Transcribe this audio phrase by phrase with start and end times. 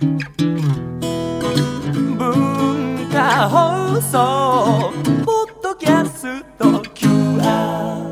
[0.00, 0.10] 文
[3.10, 4.92] 化放送
[5.24, 8.06] ポッドキャスト QR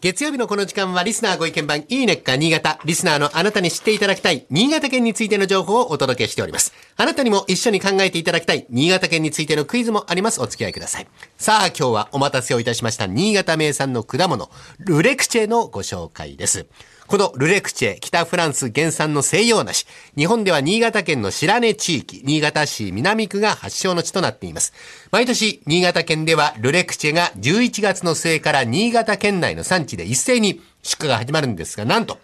[0.00, 2.78] 月曜日のこの時間はリスナーご意見番いいねっか新潟。
[2.84, 6.72] リスナーのあなたに知っていただきたい新潟県についての情報をお届けしております。
[6.96, 10.40] あなたにも一緒に考えていただきたい新潟県についてのクイズもあります。
[10.40, 11.08] お付き合いください。
[11.36, 16.66] さあ今日はお待たせをいたしました新潟名産の果物、ルレクチェのご紹介です。
[17.10, 19.84] このルレクチェ、北フランス原産の西洋梨。
[20.16, 24.72] 日本では新潟県の白根地域、新潟市南区が発祥の地となっています。
[25.10, 32.20] 毎年、新潟県ではルレクチェが11月の末から新潟県内の産地で一斉に出荷が始まるんですが、なんと、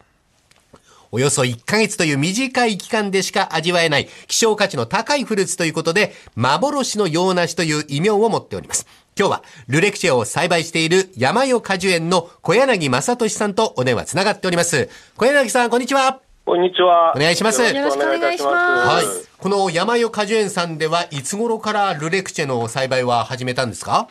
[1.11, 8.87] およそ1ヶ月という短い期間でしか味わえない希少価値の高いフルーツということで、幻の洋梨という異名を持っております。
[9.19, 14.91] 今日は、ルレクチェを栽培している山代果樹園の小柳正俊さんとお電話つながっております。
[15.17, 16.21] 小柳さん、こんにちは。
[16.45, 17.15] こんにちは。
[17.17, 19.07] お願いしますよろしくお願いいたします。
[19.07, 19.27] はい。
[19.39, 24.09] この山代果樹園さんではいつ頃からルレクチェの栽培は始めたんですか？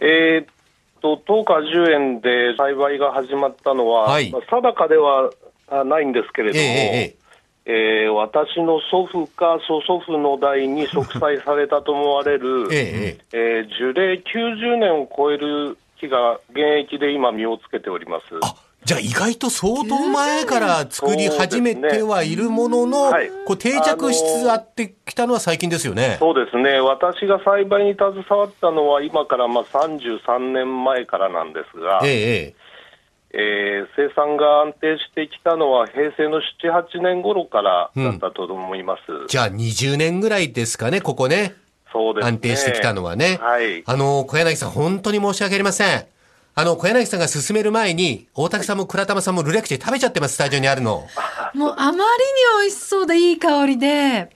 [0.00, 0.46] えーっ
[1.00, 5.30] と、当果樹園で栽培が始まったのは、はいまあ定かでは
[5.70, 7.25] あないんですけれども、ええええ
[7.66, 18.26] えー私の祖父か祖祖父の代に植栽されたと思われる、ええええー樹齢90年を超える木が現役で今、実をつけております。
[18.42, 26.16] あ、じゃあ意外と相当前から作り始めてはいるものの、そうですねこう定着しつつあってきたのは最近ですよね。
[26.20, 32.54] そうですね、私が栽培に携わったのは、今からまあ33年前からなんですが、ええ
[33.38, 33.42] ええ
[33.80, 39.02] えー生産が安定してきたのは平成の7、8年頃からだったと思います。
[39.28, 41.54] じゃあ20年ぐらいですかね、ここね。
[41.92, 42.28] そうですね。
[42.28, 43.38] 安定してきたのはね。
[43.40, 43.82] はい。
[43.86, 46.06] あの、小柳さん、本当に申し訳ありません。
[46.54, 51.06] あの、小柳さんが進める前に、大竹さんも倉玉さんもルレクチェ食べちゃってます、スタジオにあるの。
[51.54, 52.02] もうあまりに
[52.62, 54.30] 美味しそうでいい香りで、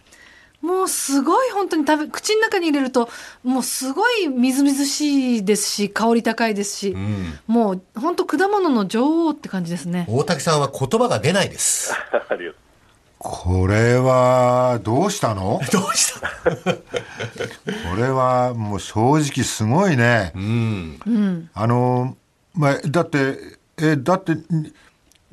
[0.60, 3.08] もうすごい本当に食べ、口の中に入れると、
[3.42, 6.96] もうすごいみずみずしいですし、香り高いですし、
[7.46, 10.04] もう本当果物の女王って感じですね。
[10.08, 11.94] 大竹さんは言葉が出ないです。
[12.28, 12.60] ありがとう
[13.22, 15.60] これはどうしたの？
[15.72, 16.28] どうした？
[16.30, 20.32] これはもう正直すごいね。
[21.54, 22.16] あの、
[22.54, 24.72] まあ、だって、え、だって、に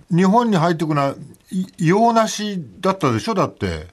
[0.09, 1.15] 日本に入ってくのは、
[1.49, 3.33] い洋梨だったでしょ？
[3.33, 3.87] だって。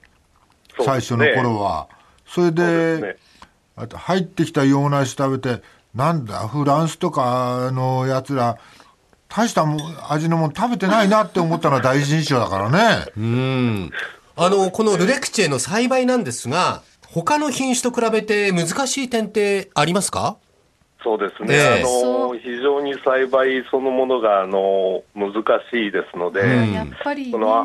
[0.82, 1.88] 最初の頃は。
[2.26, 3.16] それでね、
[3.76, 5.62] あと入ってきた洋梨食べて、
[5.94, 8.58] なんだ、フランスとかのやつら、
[9.28, 13.06] 大したもん味のもん食べてないなって思ったのは第一印象だからね。
[13.16, 13.90] うん。
[14.36, 20.36] あの、このルレクチェの栽培なんですが、他の品種と比べて難しい点ってありますか？
[21.04, 21.54] そうですね。
[21.54, 21.80] ええ。
[21.80, 25.34] あの、非常に栽培そのものが、あの、難
[25.70, 26.72] しいですので、うん。
[26.72, 27.60] やっぱりその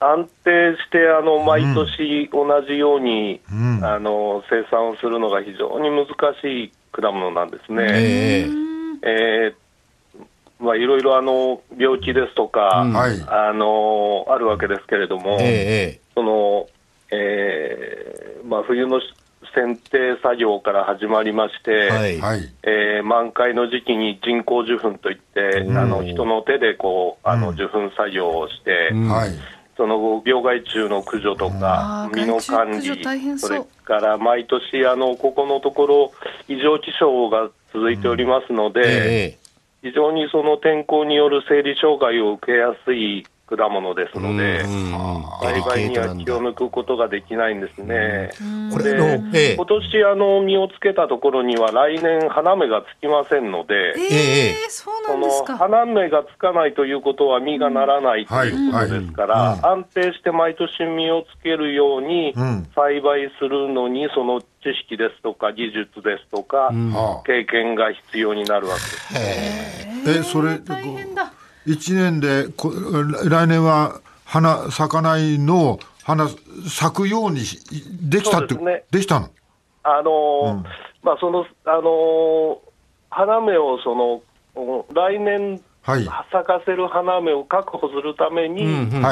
[0.00, 3.84] 安定してあの毎年同じように、ん。
[3.84, 6.06] あの生産をするのが非常に難
[6.40, 7.82] しい果物なんですね。
[7.84, 8.48] え
[9.04, 9.08] え。
[9.48, 9.54] えー
[10.58, 12.92] まあ、いろいろあの病気ですとか、うん。
[12.92, 13.20] はい。
[13.26, 16.68] あのあるわけですけれども、ええその
[17.10, 19.00] えーまあ、冬の
[19.54, 22.20] 剪定作業から始まりまして、はい。
[22.20, 22.52] はい。
[22.62, 28.92] えー満開の時期に人工受粉といって、あの人の手でこうあの受粉作業をして。
[29.74, 36.12] その後、病害虫の駆除とか身の管理、それから毎年、あのここのところ、
[36.46, 39.42] 異常気象が続いておりますので、ええ
[39.82, 43.26] 非常にその天候による生理障害を受けやすい
[43.56, 44.92] 果物ですので、うん
[45.42, 48.30] 栽培には気を抜くことができないんですね。
[48.72, 49.54] これの、ええ。
[49.56, 53.94] 今年あの実をつけたところには来年花芽がつきませんので、
[54.68, 55.56] その。
[55.58, 62.68] 花芽がつかないということは実がならないということですから、安定して毎年実をつけるようにうん。
[62.74, 64.46] 栽培するのに、その知
[64.84, 70.20] 識ですとか技術ですとか、はあ経験が必要になるわけです。
[70.20, 71.32] え、それ、大変だ。
[71.66, 72.72] 一年でこ
[73.24, 76.28] 来年は花咲かないのを花
[76.68, 77.58] 咲くようにし
[78.02, 78.84] できたってね。
[78.90, 79.30] できたの？
[79.84, 80.64] あのー
[81.02, 82.58] まあ、その、あのー
[83.10, 84.22] 花芽をその、
[84.54, 86.04] お来年はい。
[86.04, 89.02] 咲かせる花芽を確保するために、うん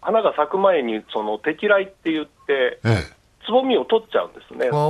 [0.00, 3.02] 花が咲く前にその適来って言って、え
[3.46, 4.70] つぼみを取っちゃうんですね。
[4.70, 4.80] はい、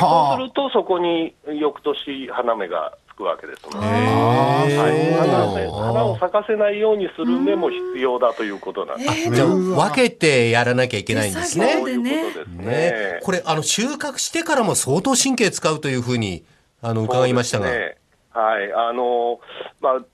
[0.00, 4.96] はあそうすると、そこに翌年花芽がつくわけですので、へはい。
[4.96, 9.28] え花芽花を咲かせないようにする芽も必要だということなんです。
[9.28, 11.74] えーじゃあ分けてやらなきゃいけないんですね。
[11.74, 12.66] いうことですね。
[12.66, 13.20] ね。
[13.22, 16.44] これ、あの、収穫してからも相当神経使うというふうに、
[16.80, 17.70] あの、伺いましたが。
[17.70, 17.98] ね。
[18.30, 19.40] はい、あの
[19.82, 20.04] まあ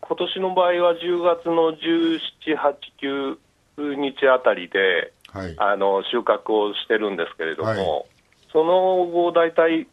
[0.00, 3.38] 今年の場合は10月の17、8、
[3.76, 5.54] 9日あたりで、はい。
[5.58, 8.06] あの収穫をしてるんですけれども、はい。
[8.52, 9.86] その後、大体、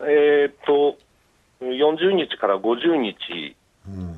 [0.00, 0.96] えーっと、
[1.60, 3.56] 40日から50日、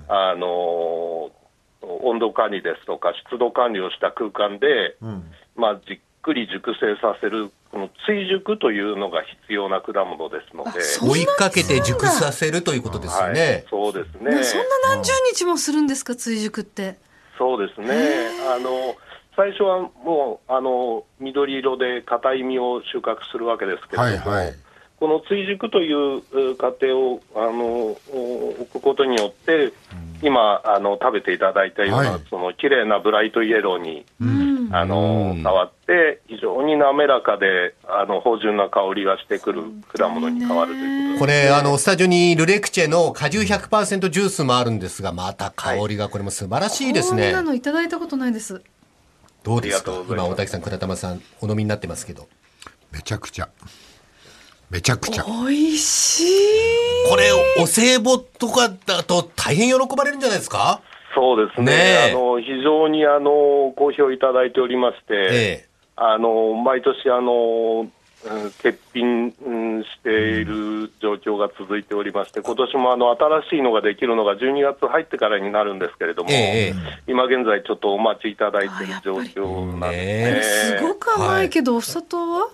[0.09, 1.31] あの
[1.83, 4.97] 温度管理ですとか、湿度管理をした空間で、
[5.55, 14.43] まあ、じっくり熟成させる、この追熟というのが必要な果物ですので、追いかけて熟させるということですよはいね。、そうですね。
[14.45, 16.97] そんな何十日もするんですか、追熟って。
[17.39, 18.29] そうですね。
[18.55, 18.97] あの
[19.37, 24.55] 最初はもうあの緑色で硬い実を収穫するわけですけれども、はいはい
[24.99, 26.23] この追熟という
[26.53, 29.73] う過程をあのお置くことによって、
[30.23, 34.57] 今あの食べていただいたような、はいその綺麗なブライトイエローに、うん。
[34.73, 39.63] あの変わって非常に滑らかであの芳醇な香りがしてくる
[39.97, 47.27] 果物に変わるということこれ、あの、スタジオにルレクチェの果汁100%ジュースもあるんですが、また香りがこれも素晴らしいですね。
[47.27, 48.61] こんなのいただいたことないです。
[49.45, 49.93] どうですか？
[50.09, 52.27] 今、大竹さん、倉玉さん、お飲みになってますけど。
[52.91, 53.49] めちゃくちゃ。
[54.71, 55.25] めちゃくちゃ。
[55.25, 56.27] 美味しい。
[57.09, 57.31] これ、
[57.63, 60.81] お歳暮とかだと大変喜ばれるんじゃないですか？
[61.15, 61.73] そうですねね
[62.11, 65.29] えあの非常にあの好評いただいておりまして、え
[65.65, 65.69] え。
[65.97, 67.91] あの毎年あの、うん
[68.63, 70.11] 欠品うんして
[70.41, 76.75] いる状況が続いておりまして、今年もあの新しいのができるのが12月入ってからになるんですけれども、ええ
[77.07, 80.79] 今現在、ちょっとお待ちいただいている状況なんですね。
[80.79, 82.49] すごく甘いけど、お砂糖は？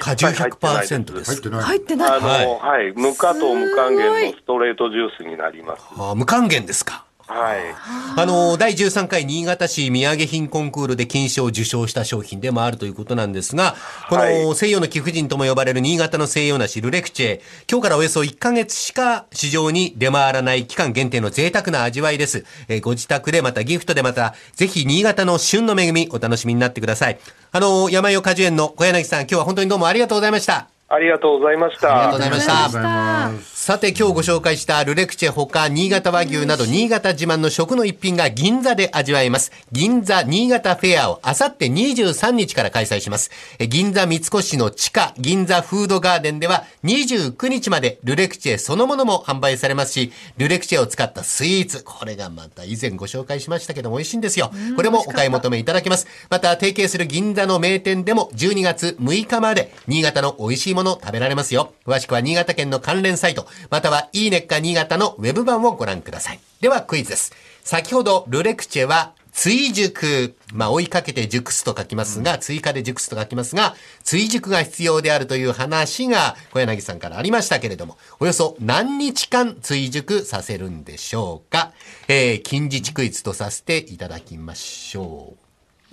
[0.00, 1.62] 果汁一切入ってない100%です入ってない。
[1.62, 2.10] 入ってない。
[2.10, 5.82] あの、ははいい、無加糖無還元のストレートジュースになります。
[5.98, 7.74] あ無還元ですかはい。
[8.16, 13.76] あの、第13回新潟市土産品コンクールで金賞を受賞した商品でもあるということなんですが、
[14.10, 17.40] こはいの西洋の貴婦人とも呼ばれる新潟の西洋梨ルレクチェ、
[17.70, 22.44] 今日からおよそ1ヶ月しか市場に出回らない期間限定の贅沢な味わいです。
[22.68, 27.18] えーご自宅でまたギフトでまた、ぜひ新潟の旬の恵みお楽しみになってください。
[27.52, 30.73] あの、山代果樹園の小柳さん、今日は本当にどうもありがとうございました。
[30.94, 32.10] ありがとうございました。
[32.10, 33.54] ありがとうございました。
[33.64, 39.52] さて今日ご紹介したルレクチェほか新潟和牛など新潟自慢の食の一品が銀座で味わえます。
[39.72, 43.30] 銀座新潟フェアをあさって23日から開催します。
[43.58, 54.52] え銀座三越の地下銀座フードガーデンでは29日までルレクチェそのものも販売されますし、ルレクチェを使ったスイーツ、これがまた以前ご紹介しましたけども美味しいんですよ。
[54.76, 56.06] これもお買い求めいただけます。
[56.28, 61.72] また提携する銀座の名店でも12月6日まで新潟の美味しいもの食べられますよ。
[61.86, 66.40] 詳しくは新潟県の関連サイト、またはいいねっか新潟のウェブ版をご覧ください。
[66.60, 67.32] ではクイズです。
[67.62, 70.36] 先ほどルレクチェは追熟。
[70.52, 81.72] まあ、追いかけて熟すと書きますが、追加で熟すと書きますが、追熟が必要であるという話が小柳さんからありましたけれども、およそ何日間追熟させるんでしょうか？
[82.06, 85.43] えー、近日クイズとさせていただきましょう。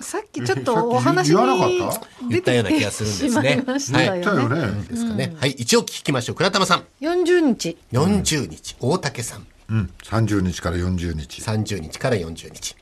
[0.01, 1.69] さっきちょっとお話に言わなかっ
[1.99, 2.07] た？
[2.29, 4.21] 言ったような気がするんですね出てきてしまいましたよね。
[4.21, 4.83] 言ったよね。
[4.89, 5.35] ですかね。
[5.39, 6.35] はい、一応聞きましょう。
[6.35, 6.83] 倉玉さん。
[7.01, 7.77] 40日。
[7.91, 8.75] 40日。
[8.79, 9.47] 大竹さん。
[9.69, 9.89] うん。
[10.03, 11.41] 30日から40日。
[11.41, 12.75] 30日から40日。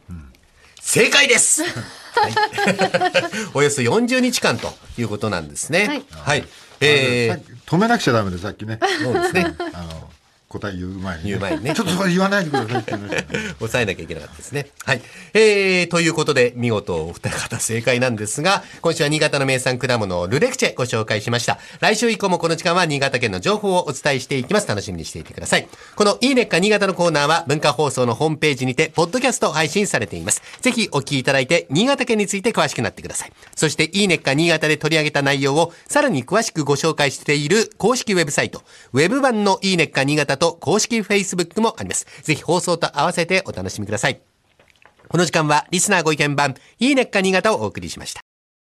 [0.82, 2.34] 正解です、はい、
[3.54, 5.88] およそ40日間ということなんですね。
[5.88, 6.48] はいはい。
[6.80, 8.80] えさっき止めなくちゃダメで、さっきね。
[8.82, 9.56] ー、そうですね。
[9.74, 9.99] あの、
[10.50, 13.00] 答え言う前に、言う前にねちょっとそれ言わないでくださいって言
[13.60, 14.68] 抑えなきゃいけなかったですね。
[14.84, 15.02] はい。
[15.34, 21.60] えー、ということで、見事お二方正解なんですが、今週は新潟の名産果物、ルレクチェご紹介しました。
[21.80, 24.68] 来週以降もこの時間は新潟県の情報をお伝えしていきます。
[24.68, 25.68] 楽しみにしていてください。
[25.96, 30.42] このいいねっか新潟のコーナーは文化放送のホームページにて、ポッドキャスト配信されています。
[30.62, 33.32] ぜひお聞きいただいて、新潟県について詳しくなってください。
[33.56, 42.08] そして、いいねっか新潟で取り上げた内容をさらに詳しくご紹介している公式ウェブサイト、ウェブ版のいいねっか新潟と公式 Facebook もあります。
[42.24, 44.22] ぜひ放送と合わせてお楽しみください。
[45.08, 48.29] この時間はリスナーご意見番、いいねっか新潟をお送りしました。